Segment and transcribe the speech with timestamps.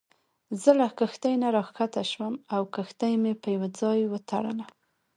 [0.61, 4.65] زه له کښتۍ نه راکښته شوم او کښتۍ مې په یوه ځای وتړله.